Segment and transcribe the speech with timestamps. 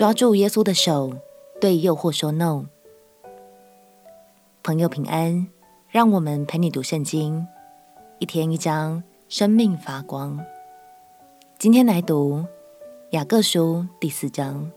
[0.00, 1.12] 抓住耶稣的手，
[1.60, 2.64] 对诱惑说 “no”。
[4.62, 5.46] 朋友平安，
[5.90, 7.46] 让我们陪你读圣经，
[8.18, 10.40] 一天一章，生命发光。
[11.58, 12.46] 今天来读
[13.10, 14.70] 雅各书第四章。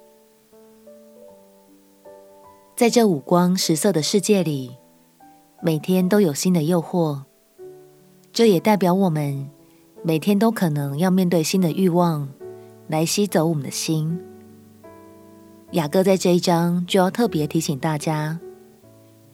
[2.75, 4.75] 在这五光十色的世界里，
[5.61, 7.21] 每天都有新的诱惑，
[8.33, 9.49] 这也代表我们
[10.01, 12.27] 每天都可能要面对新的欲望。
[12.89, 14.21] 来吸走我们的心。
[15.73, 18.39] 雅各在这一章就要特别提醒大家，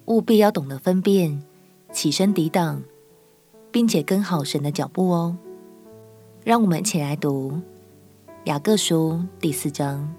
[0.06, 1.44] 务必要懂得分辨，
[1.92, 2.82] 起身抵挡，
[3.72, 5.38] 并且跟好神的脚步哦。
[6.46, 7.60] 让我们一起来读
[8.46, 10.10] 雅各书第四章。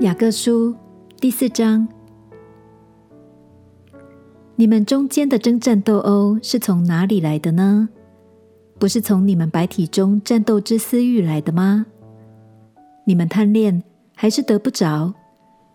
[0.00, 0.74] 雅各书
[1.20, 1.86] 第四章，
[4.56, 7.88] 你们中间的争战斗殴是从哪里来的呢？
[8.80, 11.86] 不是从你们白体中战斗之私欲来的吗？
[13.04, 13.82] 你们贪恋
[14.14, 15.12] 还是得不着？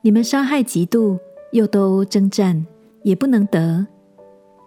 [0.02, 1.20] 你们杀害嫉妒
[1.52, 2.66] 又都征战，
[3.04, 3.86] 也不能得。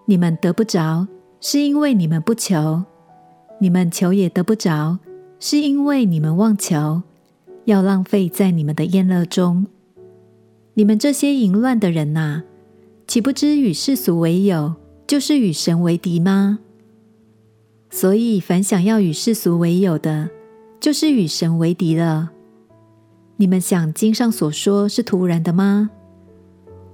[0.07, 1.07] 你们得不着，
[1.41, 2.85] 是因为你们不求；
[3.61, 4.99] 你们求也得不着，
[5.39, 7.03] 是因为你们妄求，
[7.65, 9.67] 要浪费在你们的宴乐中。
[10.75, 12.43] 你们这些淫乱的人哪，
[13.07, 14.75] 岂不知与世俗为友，
[15.07, 16.59] 就是与神为敌吗？
[17.89, 20.29] 所以，凡想要与世俗为友的，
[20.79, 22.31] 就是与神为敌了。
[23.41, 25.89] 你们想经上所说是突然的吗？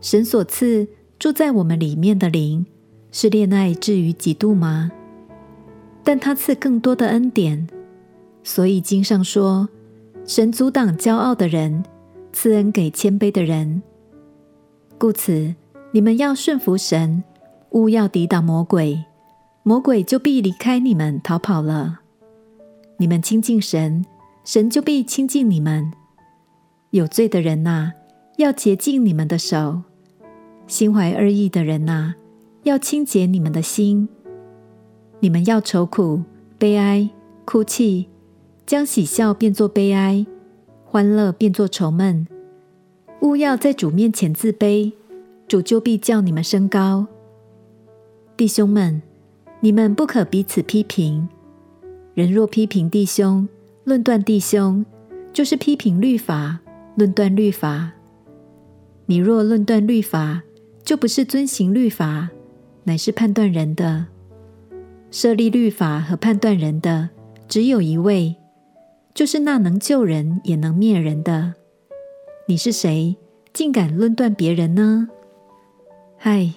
[0.01, 0.87] 神所赐
[1.19, 2.65] 住在我们里面的灵，
[3.11, 4.93] 是恋爱至于嫉妒吗？
[6.05, 7.67] 但他赐更多的恩典，
[8.45, 9.69] 所以经上说，
[10.25, 11.83] 神阻挡骄傲的人，
[12.33, 13.83] 赐恩给谦卑的人。
[14.99, 15.53] 故此，
[15.91, 17.25] 你们要顺服神，
[17.71, 19.05] 勿要抵挡魔鬼。
[19.65, 22.03] 魔鬼就必离开你们逃跑了。
[22.99, 24.07] 你们亲近神，
[24.45, 25.91] 神就必亲近你们。
[26.97, 27.93] 有罪的人呐，
[28.39, 29.83] 要洁净你们的手；
[30.67, 32.15] 心怀二意的人呐，
[32.65, 34.09] 要清洁你们的心。
[35.21, 36.23] 你们要愁苦、
[36.59, 37.09] 悲哀、
[37.45, 38.09] 哭泣，
[38.67, 40.27] 将喜笑变作悲哀，
[40.85, 42.27] 欢乐变作愁闷。
[43.21, 44.93] 勿要在主面前自卑，
[45.47, 47.07] 主就必叫你们升高。
[48.37, 49.03] 弟兄们。
[49.61, 51.27] 你们不可彼此批评。
[52.15, 53.49] 人若批评弟兄、
[53.85, 54.85] 论断弟兄，
[55.33, 56.61] 就是批评律法、
[56.97, 57.93] 论断律法。
[59.05, 60.43] 你若论断律法，
[60.83, 62.31] 就不是遵行律法，
[62.85, 64.07] 乃是判断人的。
[65.11, 67.11] 设立律法和判断人的，
[67.47, 68.35] 只有一位，
[69.15, 71.55] 就是那能救人也能灭人的。
[72.49, 73.15] 你是谁，
[73.53, 75.09] 竟敢论断别人呢？
[76.17, 76.51] 嗨，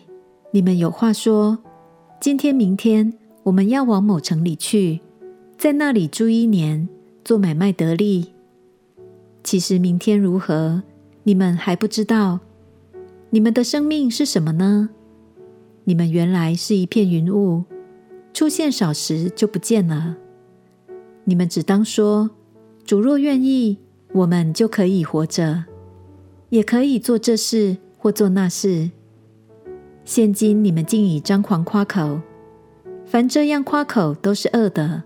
[0.51, 1.59] 你们有话说。
[2.21, 3.13] 今天、明天，
[3.43, 5.01] 我们要往某城里去，
[5.57, 6.87] 在那里住一年，
[7.23, 8.33] 做买卖得利。
[9.49, 10.83] 其实明天如何，
[11.23, 12.39] 你们还不知道。
[13.31, 14.89] 你们的生命是什么呢？
[15.85, 17.63] 你们原来是一片云雾，
[18.31, 20.17] 出现少时就不见了。
[21.23, 22.29] 你们只当说：
[22.85, 23.79] 主若愿意，
[24.13, 25.63] 我们就可以活着，
[26.49, 28.91] 也可以做这事或做那事。
[30.05, 32.21] 现今你们竟以张狂夸口，
[33.03, 35.01] 凡这样夸口都是恶的。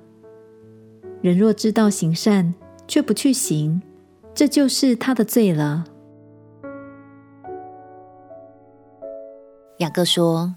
[1.22, 2.54] 人若知道行善，
[2.86, 3.82] 却不去行，
[4.36, 5.86] 这就是他的罪了。
[9.78, 10.56] 雅各说：“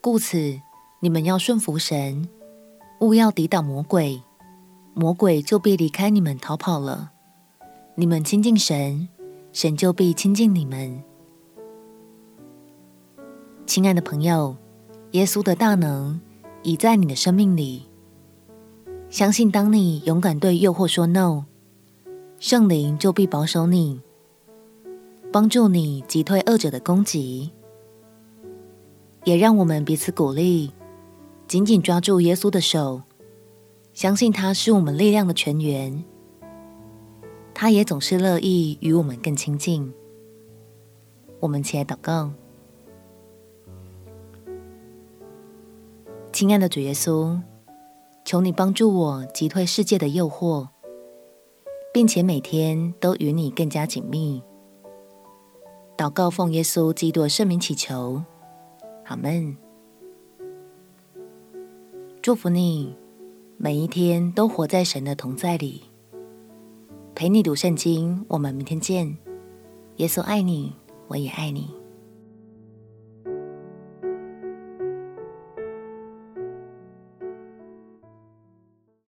[0.00, 0.60] 故此，
[1.00, 2.28] 你们要顺服神，
[3.00, 4.22] 勿要抵挡魔鬼，
[4.94, 7.12] 魔鬼就必离开你们逃跑了。
[7.96, 9.08] 你们亲近神，
[9.52, 11.02] 神就必亲近你们。”
[13.66, 14.56] 亲爱的朋友，
[15.12, 16.20] 耶稣的大能
[16.62, 17.88] 已在你的生命里。
[19.10, 21.44] 相信当你勇敢对诱惑说 “no”，
[22.38, 24.00] 圣灵就必保守你，
[25.32, 27.50] 帮助你击退恶者的攻击。
[29.24, 30.70] 也让我们彼此鼓励，
[31.48, 33.02] 紧紧抓住耶稣的手，
[33.94, 36.04] 相信他是我们力量的泉源。
[37.54, 39.92] 他也总是乐意与我们更亲近。
[41.40, 42.30] 我们起来祷告。
[46.32, 47.40] 亲爱的主耶稣，
[48.26, 50.68] 求你帮助我击退世界的诱惑，
[51.96, 54.42] 并且每天都与你更加紧密。
[55.96, 58.22] 祷告奉耶稣基督圣名祈求，
[59.06, 59.56] 阿门。
[62.20, 62.94] 祝福你
[63.56, 65.84] 每一天都活在神的同在里，
[67.14, 68.22] 陪你读圣经。
[68.28, 69.16] 我们明天见。
[69.96, 70.74] 耶稣爱你，
[71.08, 71.70] 我也爱你。